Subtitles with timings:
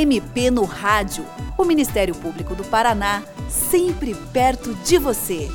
[0.00, 1.26] MP no Rádio.
[1.58, 5.46] O Ministério Público do Paraná, sempre perto de você.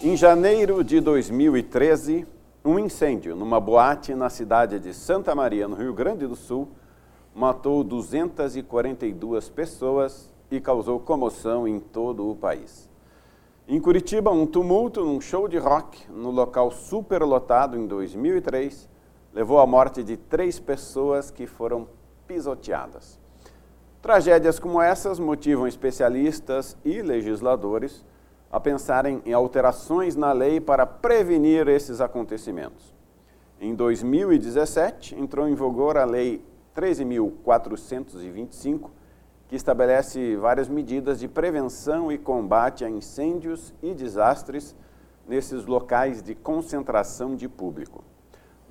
[0.00, 2.26] Em janeiro de 2013,
[2.64, 6.68] um incêndio numa boate na cidade de Santa Maria, no Rio Grande do Sul,
[7.32, 12.90] matou 242 pessoas e causou comoção em todo o país.
[13.68, 18.90] Em Curitiba, um tumulto num show de rock no local superlotado em 2003
[19.32, 21.88] levou à morte de três pessoas que foram
[22.26, 23.20] pisoteadas.
[24.00, 28.04] Tragédias como essas motivam especialistas e legisladores
[28.50, 32.92] a pensarem em alterações na lei para prevenir esses acontecimentos.
[33.58, 36.44] Em 2017, entrou em vigor a Lei
[36.76, 38.90] 13.425,
[39.46, 44.74] que estabelece várias medidas de prevenção e combate a incêndios e desastres
[45.28, 48.02] nesses locais de concentração de público.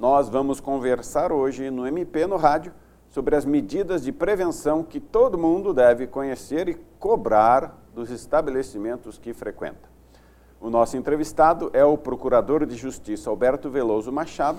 [0.02, 2.74] Nós vamos conversar hoje no MP no Rádio
[3.08, 9.32] sobre as medidas de prevenção que todo mundo deve conhecer e cobrar dos estabelecimentos que
[9.32, 9.88] frequenta.
[10.60, 14.58] O nosso entrevistado é o Procurador de Justiça Alberto Veloso Machado,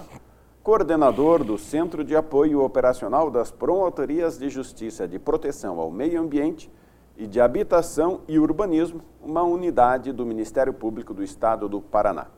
[0.63, 6.71] coordenador do Centro de Apoio Operacional das Promotorias de Justiça de Proteção ao Meio Ambiente
[7.17, 12.29] e de Habitação e Urbanismo, uma unidade do Ministério Público do Estado do Paraná.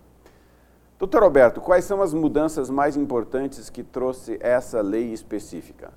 [1.04, 5.92] Doutor Alberto, quais são as mudanças mais importantes que trouxe essa lei específica?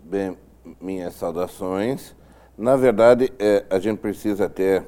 [0.00, 0.36] Bem,
[0.80, 2.16] minhas saudações.
[2.56, 4.84] Na verdade, é, a gente precisa até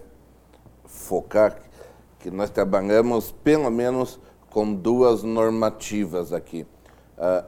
[0.84, 1.60] focar
[2.18, 4.18] que nós trabalhamos pelo menos
[4.50, 6.66] com duas normativas aqui.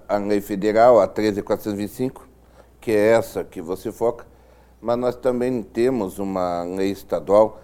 [0.08, 2.28] A, lei federal, a 13425,
[2.80, 4.24] que é essa que você foca,
[4.80, 7.60] mas nós também temos uma lei estadual,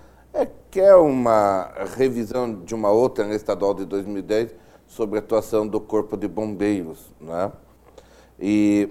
[0.70, 4.54] que é uma revisão de uma outra lei estadual de 2010
[4.86, 7.12] sobre a atuação do Corpo de Bombeiros.
[7.20, 7.52] Né?
[8.38, 8.88] E,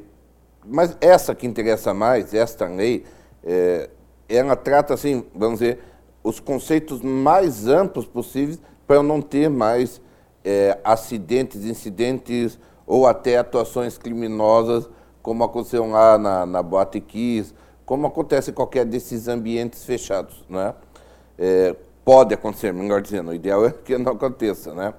[0.66, 3.05] mas essa que interessa mais, esta lei,
[3.44, 3.89] é,
[4.28, 5.80] ela trata, assim, vamos dizer,
[6.23, 10.02] os conceitos mais amplos possíveis para não ter mais
[10.44, 14.89] é, acidentes, incidentes ou até atuações criminosas,
[15.21, 17.54] como aconteceu lá na, na Boate Kiss,
[17.86, 20.44] como acontece em qualquer desses ambientes fechados.
[20.49, 20.73] Né?
[21.37, 24.73] É, pode acontecer, melhor dizendo, o ideal é que não aconteça.
[24.73, 24.93] Né?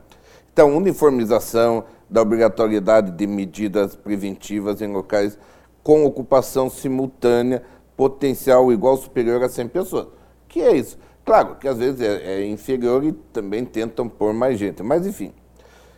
[0.52, 5.38] Então, uniformização da obrigatoriedade de medidas preventivas em locais
[5.82, 7.62] com ocupação simultânea,
[7.96, 10.06] potencial igual ou superior a 100 pessoas.
[10.46, 10.98] que é isso?
[11.24, 15.32] Claro que às vezes é, é inferior e também tentam pôr mais gente, mas enfim.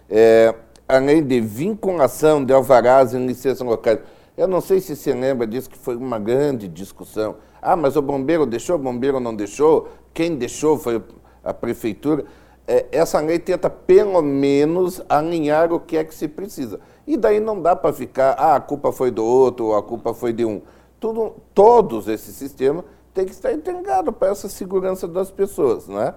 [0.09, 0.55] É,
[0.91, 4.01] além de vinculação de alvarás em licenças locais.
[4.37, 7.37] Eu não sei se você lembra disso, que foi uma grande discussão.
[7.61, 11.03] Ah, mas o bombeiro deixou, o bombeiro não deixou, quem deixou foi
[11.43, 12.25] a prefeitura.
[12.67, 16.81] É, essa lei tenta, pelo menos, alinhar o que é que se precisa.
[17.07, 20.15] E daí não dá para ficar, ah, a culpa foi do outro, ou a culpa
[20.15, 20.63] foi de um.
[21.01, 25.89] Tudo, todos esses sistemas tem que estar integrado para essa segurança das pessoas.
[25.89, 26.15] Né?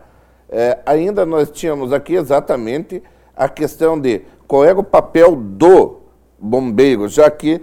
[0.49, 3.01] É, ainda nós tínhamos aqui exatamente
[3.35, 6.01] a questão de qual era o papel do
[6.37, 7.61] bombeiro, já que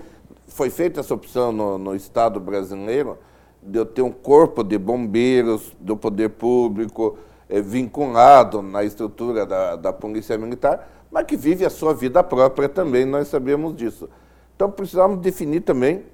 [0.49, 3.17] foi feita essa opção no, no Estado brasileiro
[3.63, 9.77] de eu ter um corpo de bombeiros do poder público é, vinculado na estrutura da,
[9.77, 14.09] da Polícia Militar, mas que vive a sua vida própria também, nós sabemos disso.
[14.55, 16.05] Então precisamos definir também,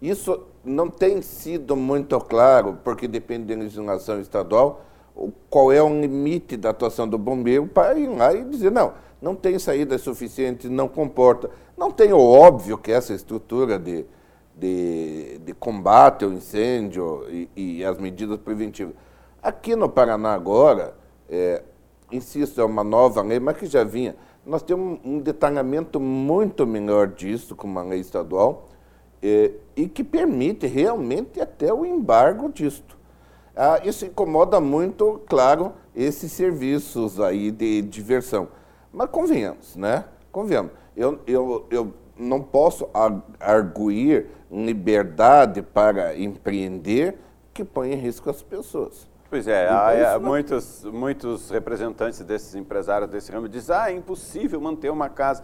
[0.00, 4.84] isso não tem sido muito claro, porque depende da legislação estadual,
[5.48, 9.34] qual é o limite da atuação do bombeiro para ir lá e dizer, não, não
[9.34, 11.50] tem saída suficiente, não comporta.
[11.76, 14.04] Não tem o óbvio que essa estrutura de,
[14.56, 18.94] de, de combate ao incêndio e, e, as medidas preventivas.
[19.42, 20.94] Aqui no Paraná agora,
[21.28, 21.62] é,
[22.10, 24.16] insisto, é uma nova lei, mas que já vinha.
[24.46, 28.68] Nós temos um detalhamento muito melhor disso, com uma lei estadual,
[29.22, 32.96] é, e que permite realmente até o embargo disto.
[33.56, 38.48] Ah, isso incomoda muito, claro, esses serviços aí de diversão.
[38.92, 40.04] Mas convenhamos, né?
[40.30, 40.72] Convenhamos.
[40.96, 42.88] Eu, eu, eu não posso
[43.40, 47.18] arguir liberdade para empreender
[47.52, 49.08] que põe em risco as pessoas.
[49.30, 54.60] Pois é, há, há muitos, muitos representantes desses empresários desse ramo dizem, ah, é impossível
[54.60, 55.42] manter uma casa.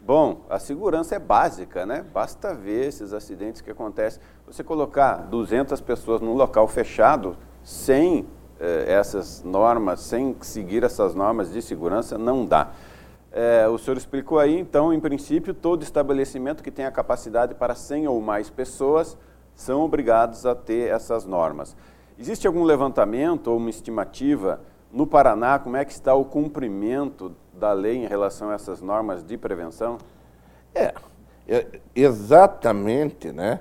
[0.00, 2.04] Bom, a segurança é básica, né?
[2.14, 4.22] Basta ver esses acidentes que acontecem.
[4.46, 8.28] Você colocar 200 pessoas num local fechado, sem
[8.60, 12.70] eh, essas normas, sem seguir essas normas de segurança, não dá.
[13.38, 18.08] Eh, o senhor explicou aí, então, em princípio, todo estabelecimento que tenha capacidade para 100
[18.08, 19.14] ou mais pessoas
[19.54, 21.76] são obrigados a ter essas normas.
[22.18, 24.58] Existe algum levantamento ou uma estimativa
[24.90, 29.22] no Paraná, como é que está o cumprimento da lei em relação a essas normas
[29.22, 29.98] de prevenção?
[30.74, 30.94] É,
[31.46, 33.60] É, exatamente, né?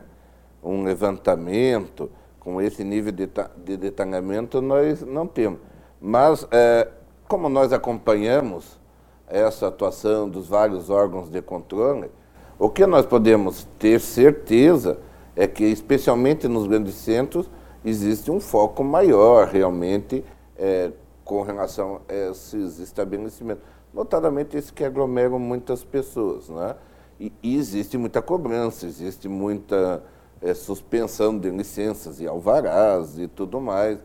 [0.63, 5.59] Um levantamento com esse nível de, de detalhamento nós não temos.
[5.99, 6.87] Mas, é,
[7.27, 8.79] como nós acompanhamos
[9.27, 12.09] essa atuação dos vários órgãos de controle,
[12.57, 14.97] o que nós podemos ter certeza
[15.35, 17.49] é que, especialmente nos grandes centros,
[17.83, 20.23] existe um foco maior realmente
[20.57, 20.91] é,
[21.23, 23.63] com relação a esses estabelecimentos,
[23.93, 26.47] notadamente esses que aglomeram muitas pessoas.
[26.47, 26.75] Né?
[27.19, 30.03] E, e existe muita cobrança, existe muita
[30.41, 33.99] é, suspensão de licenças e alvarás e tudo mais.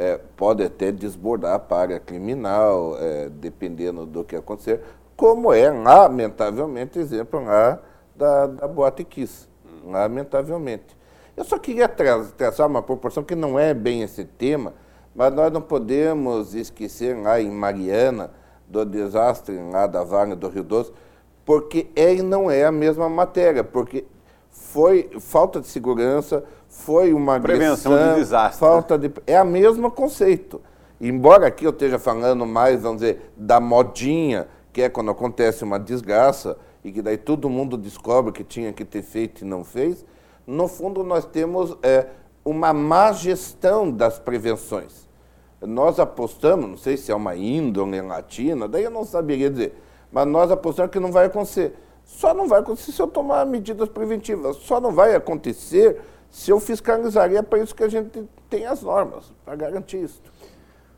[0.00, 4.80] É, pode até desbordar para a criminal, é, dependendo do que acontecer,
[5.14, 7.78] como é, lamentavelmente, exemplo lá
[8.16, 9.46] da, da Boate Kiss,
[9.84, 10.96] lamentavelmente.
[11.36, 14.72] Eu só queria tra traçar uma proporção que não é bem esse tema,
[15.14, 18.30] mas nós não podemos esquecer lá em Mariana,
[18.66, 20.94] do desastre lá da Vale do Rio Doce,
[21.44, 24.06] porque é e não é a mesma matéria, porque
[24.48, 28.60] foi falta de segurança, foi uma prevenção agressão, de desastre.
[28.60, 30.60] Falta de é o mesmo conceito.
[31.00, 35.80] Embora aqui eu esteja falando mais, vamos dizer, da modinha, que é quando acontece uma
[35.80, 40.04] desgraça e que daí todo mundo descobre que tinha que ter feito e não fez,
[40.46, 42.06] no fundo nós temos é,
[42.44, 45.08] uma má gestão das prevenções.
[45.60, 49.74] Nós apostamos, não sei se é uma índole latina, daí eu não saberia dizer,
[50.12, 51.74] mas nós apostamos que não vai acontecer.
[52.04, 56.00] Só não vai acontecer se eu tomar medidas preventivas, só não vai acontecer
[56.30, 57.32] se eu fiscalizar.
[57.32, 60.22] É para isso que a gente tem as normas, para garantir isso.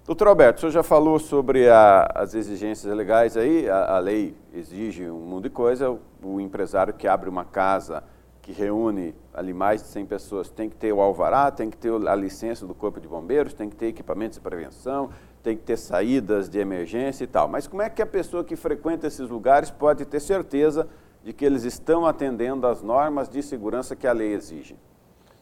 [0.05, 4.35] Doutor Alberto, o senhor já falou sobre a, as exigências legais aí, a, a, lei
[4.53, 8.03] exige um mundo de coisa, o, o empresário que abre uma casa
[8.43, 11.93] que reúne ali mais de 100 pessoas tem que ter o alvará, tem que ter
[11.93, 15.77] a licença do Corpo de Bombeiros, tem que ter equipamentos de prevenção, tem que ter
[15.77, 17.47] saídas de emergência e tal.
[17.47, 20.89] Mas como é que a pessoa que frequenta esses lugares pode ter certeza
[21.23, 24.77] de que eles estão atendendo às normas de segurança que a lei exige?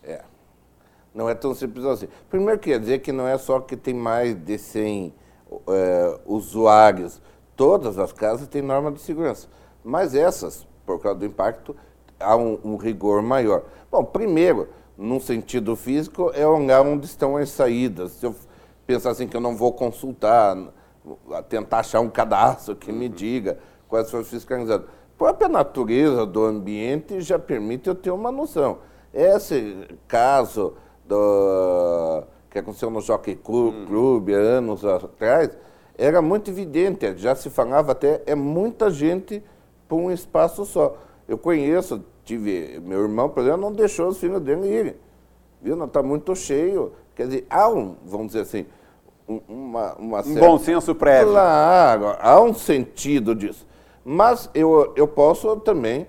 [0.02, 0.22] É.
[1.14, 2.08] Não é tão simples assim.
[2.28, 5.14] Primeiro, quer dizer que não é só que tem mais de 100
[5.68, 7.20] é, usuários.
[7.56, 9.48] Todas as casas têm norma de segurança.
[9.84, 11.74] Mas essas, por causa do impacto,
[12.18, 13.64] há um, um, rigor maior.
[13.90, 18.12] Bom, primeiro, num sentido físico, é olhar onde estão as saídas.
[18.12, 18.34] Se eu
[18.86, 20.56] pensar assim que eu não vou consultar,
[21.48, 23.58] tentar achar um cadastro que me diga
[23.88, 24.86] quais foram fiscalizados.
[24.86, 28.78] A própria natureza do ambiente já permite eu ter uma noção.
[29.12, 30.74] Esse caso
[31.04, 35.50] do, que aconteceu no Jockey Club, Club anos atrás,
[35.98, 39.42] era muito evidente, já se falava até, é muita gente
[39.88, 40.96] por um espaço só.
[41.28, 44.96] Eu conheço, tive, meu irmão, por exemplo, não deixou os filhos dele irem.
[45.60, 45.76] Viu?
[45.76, 46.92] Não está muito cheio.
[47.14, 48.66] Quer dizer, há um, vamos dizer assim,
[49.46, 50.40] uma, uma certa...
[50.40, 51.32] Um bom senso prévio.
[51.32, 53.66] Claro, há um sentido disso.
[54.04, 56.06] Mas eu, eu posso também.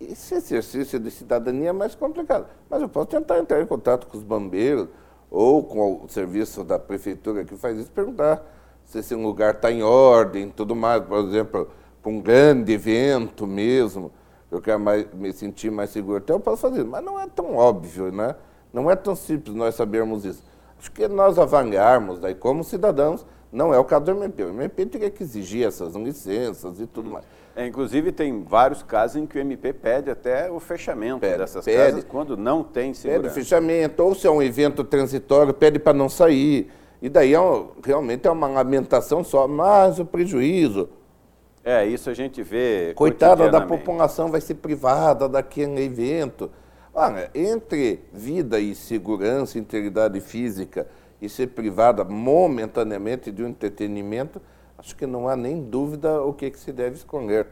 [0.00, 2.46] Esse exercício de cidadania é mais complicado.
[2.68, 4.88] Mas eu posso tentar entrar em contato com os bombeiros
[5.30, 8.44] ou com o serviço da prefeitura que faz isso, perguntar
[8.84, 11.02] se esse lugar está em ordem tudo mais.
[11.04, 11.68] Por exemplo,
[12.02, 14.10] para um grande evento mesmo,
[14.50, 16.88] eu quero mais, me sentir mais seguro, até eu posso fazer isso.
[16.88, 18.34] Mas não é tão óbvio, né?
[18.72, 20.42] Não é tão simples nós sabermos isso.
[20.78, 24.44] Acho que nós avaliarmos daí como cidadãos, não é o caso do MP.
[24.44, 27.24] O MP teria que exigir essas licenças e tudo mais.
[27.56, 31.64] É, inclusive, tem vários casos em que o MP pede até o fechamento pede, dessas
[31.64, 33.22] pede, casas quando não tem segurança.
[33.22, 36.70] Pede fechamento, ou se é um evento transitório, pede para não sair.
[37.00, 40.88] E daí é um, realmente é uma lamentação só, mas o prejuízo.
[41.64, 42.92] É, isso a gente vê.
[42.94, 46.50] Coitada da população vai ser privada daquele evento.
[46.94, 50.86] Olha, entre vida e segurança, integridade física
[51.20, 54.40] e ser privada momentaneamente de um entretenimento,
[54.76, 57.48] acho que não há nem dúvida o que, que se deve escolher.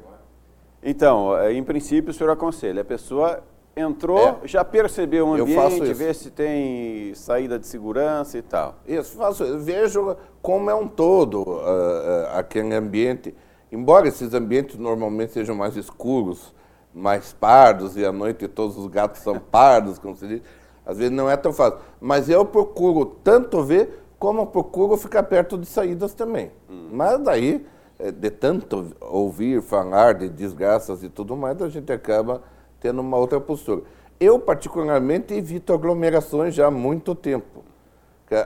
[0.82, 3.42] Então, é, em princípio, o senhor aconselha, a pessoa
[3.76, 4.46] entrou, é.
[4.48, 8.76] já percebeu o ambiente, vê se tem saída de segurança e tal.
[8.86, 13.34] Isso, faço, vejo como é um todo uh, uh, aquele ambiente.
[13.70, 16.54] Embora esses ambientes normalmente sejam mais escuros,
[16.94, 20.42] mais pardos, e à noite todos os gatos são pardos, como se diz,
[20.86, 21.80] às vezes não é tão fácil.
[22.00, 26.52] Mas eu procuro tanto ver como procuro ficar perto de saídas também.
[26.70, 26.88] Hum.
[26.92, 27.66] Mas daí,
[27.98, 32.42] eh, de tanto ouvir falar de desgraças e tudo mais, a gente acaba
[32.80, 33.82] tendo uma outra postura.
[34.18, 37.64] Eu, particularmente, evito aglomerações já há muito tempo.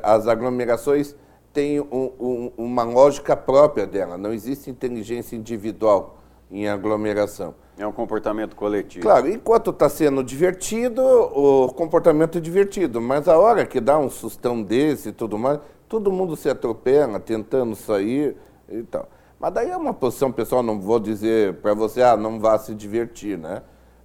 [0.03, 1.15] As aglomerações
[1.53, 6.19] têm um, um, uma lógica própria dela, não existe inteligência individual
[6.51, 7.55] em aglomeração.
[7.81, 9.03] É um comportamento coletivo.
[9.03, 14.11] Claro, enquanto está sendo divertido, o comportamento é divertido, mas a hora que dá um
[14.11, 18.37] sustão desse e tudo mais, todo mundo se atropela tentando sair
[18.69, 19.09] e tal.
[19.39, 22.75] Mas daí é uma posição pessoal, não vou dizer para você, ah, não vá se
[22.75, 23.63] divertir, né?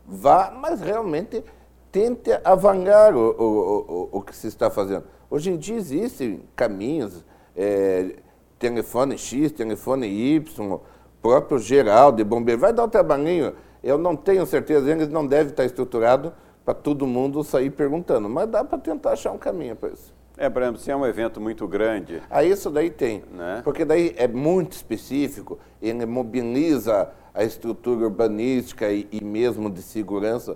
[0.07, 1.43] Vá, mas realmente
[1.91, 3.45] tente avançar o, o,
[3.91, 5.03] o, o que se está fazendo.
[5.29, 8.15] Hoje em dia existem caminhos, é,
[8.57, 10.79] telefone X, telefone Y,
[11.25, 12.61] próprio geral de bombeiro.
[12.61, 13.53] Vai dar um trabalhinho.
[13.83, 16.31] Eu não tenho certeza, eles não devem estar estruturado
[16.63, 20.13] para todo mundo sair perguntando, mas dá para tentar achar um caminho para isso.
[20.37, 22.21] É, por exemplo, se é um evento muito grande.
[22.29, 23.23] Ah, isso daí tem.
[23.31, 23.61] Né?
[23.63, 30.55] Porque daí é muito específico, ele mobiliza a estrutura urbanística e, e mesmo de segurança.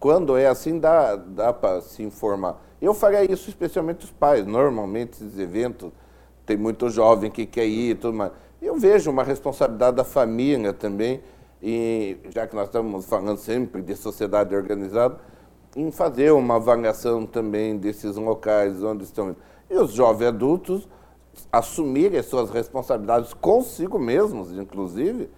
[0.00, 2.62] Quando é assim, dá, dá para se informar.
[2.80, 4.46] Eu faria isso especialmente os pais.
[4.46, 5.90] Normalmente, esses eventos,
[6.46, 8.32] tem muito jovem que quer ir e tudo mais.
[8.60, 11.20] Eu vejo uma responsabilidade da família também,
[11.62, 15.18] e já que nós estamos falando sempre de sociedade organizada,
[15.76, 19.36] em fazer uma avaliação também desses locais onde estão.
[19.68, 20.88] E os jovens adultos
[21.52, 25.28] assumirem suas responsabilidades consigo mesmos, inclusive,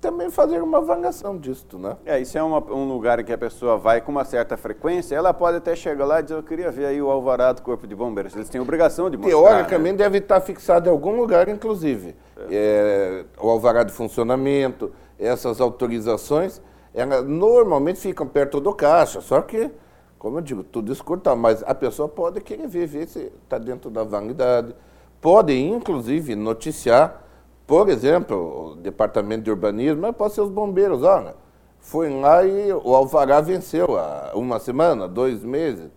[0.00, 1.96] também fazer uma avaliação disso, né?
[2.04, 5.32] É, isso é uma, um lugar que a pessoa vai com uma certa frequência, ela
[5.32, 7.94] pode até chegar lá e dizer, eu queria ver aí o alvará do Corpo de
[7.94, 8.34] Bombeiros.
[8.34, 9.38] Eles têm obrigação de mostrar.
[9.38, 10.04] Teoricamente né?
[10.04, 12.14] deve estar fixado em algum lugar, inclusive.
[12.36, 12.44] É.
[12.50, 16.60] É, o alvará de funcionamento, essas autorizações,
[16.94, 19.70] elas normalmente ficam perto do caixa, só que,
[20.18, 23.90] como eu digo, tudo escurta, mas a pessoa pode querer ver, ver se está dentro
[23.90, 24.74] da validade.
[25.20, 27.22] Pode, inclusive, noticiar
[27.70, 31.04] por exemplo, o departamento de urbanismo, mas pode ser os bombeiros.
[31.04, 31.36] Olha,
[31.78, 35.88] foi lá e o alvará venceu há uma semana, dois meses.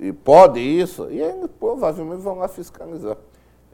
[0.00, 1.08] E pode isso.
[1.10, 3.18] E aí, provavelmente vão lá fiscalizar.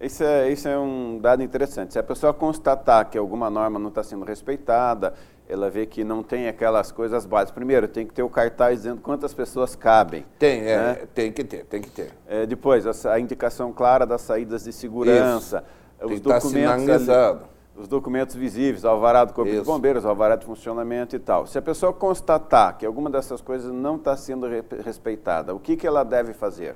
[0.01, 1.93] Isso é, isso é um dado interessante.
[1.93, 5.15] Se a pessoa constatar que alguma norma não está sendo respeitada,
[5.49, 7.55] ela vê que não tem aquelas coisas básicas.
[7.55, 10.27] Primeiro, tem que ter o cartaz dizendo quantas pessoas cabem.
[10.41, 10.99] Tem, é, né?
[11.15, 12.11] tem que ter, tem que ter.
[12.27, 15.59] É, depois, a, a, indicação clara das saídas de segurança.
[15.59, 17.41] Isso os documentos ali,
[17.79, 19.61] os documentos visíveis, alvará do Corpo Isso.
[19.61, 21.47] de Bombeiros, alvará de funcionamento e tal.
[21.47, 24.49] Se a pessoa constatar que alguma dessas coisas não está sendo
[24.85, 26.75] respeitada, o que, que ela deve fazer?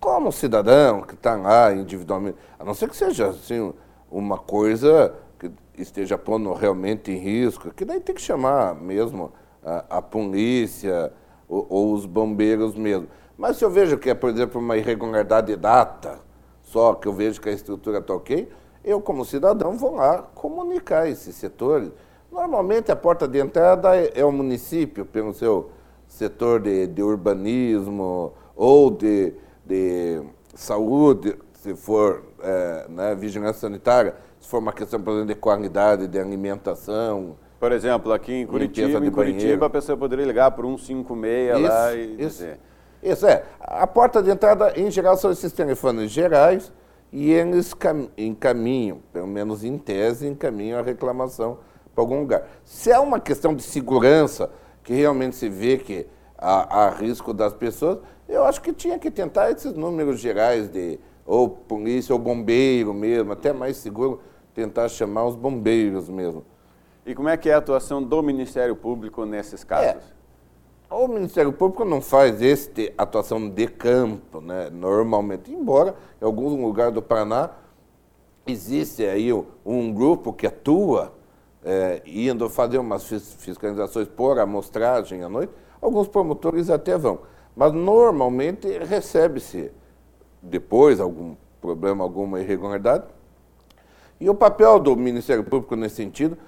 [0.00, 3.72] Como cidadão que está lá individualmente, a não ser que seja assim,
[4.10, 9.32] uma coisa que esteja pondo realmente em risco, que daí tem que chamar mesmo
[9.64, 11.12] a, a polícia
[11.48, 13.08] ou, ou, os bombeiros mesmo.
[13.38, 16.20] Mas se eu vejo que é, por exemplo, uma irregularidade de data,
[16.74, 18.48] só que eu vejo que a estrutura está ok,
[18.84, 21.88] eu, como cidadão, vou lá comunicar esses setores.
[22.32, 25.70] Normalmente, a porta de entrada é, é o município, pelo seu
[26.08, 30.20] setor de, de urbanismo ou de, de,
[30.52, 36.08] saúde, se for é, né, vigilância sanitária, se for uma questão, por exemplo, de qualidade
[36.08, 37.36] de alimentação.
[37.60, 41.94] Por exemplo, aqui em Curitiba, em Curitiba a pessoa poderia ligar para 156 isso, lá
[41.94, 42.16] e isso.
[42.18, 42.58] dizer...
[43.04, 43.44] Isso é.
[43.60, 46.72] A porta de entrada, em geral, são esses telefones gerais
[47.12, 47.76] e eles
[48.16, 51.58] encaminham, pelo menos em tese, encaminham a reclamação
[51.94, 52.48] para algum lugar.
[52.64, 54.50] Se é uma questão de segurança,
[54.82, 56.06] que realmente se vê que
[56.38, 60.98] há, há risco das pessoas, eu acho que tinha que tentar esses números gerais de
[61.26, 64.20] ou polícia ou bombeiro mesmo, até mais seguro
[64.54, 66.44] tentar chamar os bombeiros mesmo.
[67.04, 70.02] E como é que é a atuação do Ministério Público nesses casos?
[70.02, 70.14] É.
[70.96, 76.94] O Ministério Público não faz este atuação de campo, né, normalmente, embora em alguns lugares
[76.94, 77.50] do Paraná
[78.46, 79.32] existe aí
[79.66, 81.12] um grupo que atua
[81.64, 87.18] é, indo fazer umas fiscalizações por amostragem à noite, alguns promotores até vão.
[87.56, 89.72] Mas normalmente recebe-se
[90.40, 93.02] depois algum problema, alguma irregularidade.
[94.20, 96.38] E o papel do Ministério Público nesse sentido,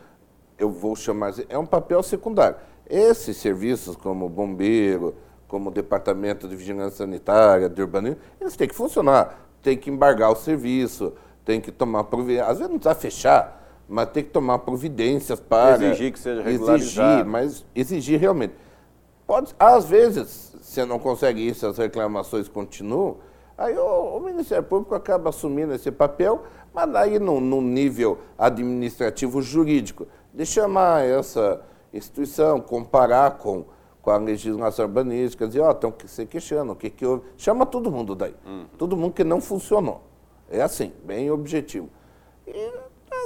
[0.56, 2.56] eu vou chamar, é um papel secundário
[2.88, 5.14] esses serviços, como bombeiro,
[5.48, 10.36] como departamento de vigilância sanitária, de urbanismo, eles têm que funcionar, tem que embargar o
[10.36, 11.12] serviço,
[11.44, 12.48] tem que tomar providências.
[12.48, 15.84] Às vezes não precisa fechar, mas tem que tomar providências para.
[15.84, 17.12] Exigir que seja regularizado.
[17.12, 18.54] Exigir, mas exigir realmente.
[19.26, 23.16] Pode, às vezes, você não consegue isso, as reclamações continuam,
[23.58, 30.06] aí o, o Ministério Público acaba assumindo esse papel, mas aí no nível administrativo jurídico,
[30.32, 31.60] de chamar essa
[31.96, 33.64] instituição, comparar com,
[34.02, 37.24] com a legislação urbanística, dizer, ó, oh, estão se queixando, o que que houve?
[37.36, 38.34] Chama todo mundo daí.
[38.46, 38.66] Uhum.
[38.78, 40.02] Todo mundo que não funcionou.
[40.50, 41.88] É assim, bem objetivo.
[42.46, 42.72] E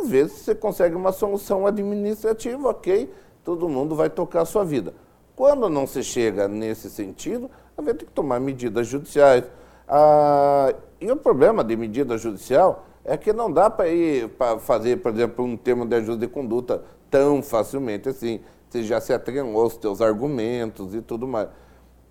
[0.01, 3.13] às vezes você consegue uma solução administrativa, ok,
[3.45, 4.95] todo mundo vai tocar a sua vida.
[5.37, 9.45] Quando não se chega nesse sentido, vai ter que tomar medidas judiciais.
[9.89, 14.99] Ah, e o problema de medida judicial é que não dá para ir para fazer,
[14.99, 18.41] por exemplo, um termo de ajuda de conduta tão facilmente assim.
[18.71, 21.49] Você já se atrelou aos teus argumentos e tudo mais.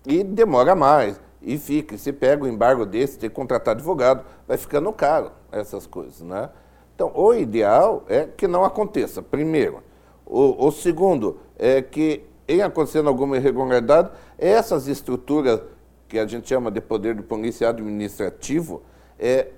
[0.06, 1.18] E demora mais.
[1.40, 5.86] E fica, se pega o embargo desse, tem que contratar advogado, vai ficando caro essas
[5.86, 6.50] coisas, né?
[6.94, 9.82] Então, o ideal é que não aconteça, primeiro.
[10.26, 15.62] O, o segundo é que, em acontecendo alguma irregularidade, essas estruturas
[16.06, 18.82] que a gente chama de poder de polícia administrativo
[19.18, 19.48] é,